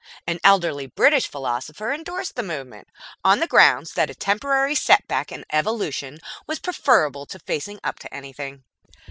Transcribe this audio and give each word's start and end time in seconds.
An 0.25 0.39
elderly 0.43 0.87
British 0.87 1.27
philosopher 1.27 1.93
endorsed 1.93 2.33
the 2.35 2.41
movement, 2.41 2.87
on 3.23 3.39
the 3.39 3.45
grounds 3.45 3.93
that 3.93 4.09
a 4.09 4.15
temporary 4.15 4.73
setback 4.73 5.31
in 5.31 5.45
Evolution 5.53 6.17
was 6.47 6.57
preferable 6.57 7.27
to 7.27 7.37
facing 7.37 7.79
up 7.83 7.99
to 7.99 8.11
anything. 8.11 8.63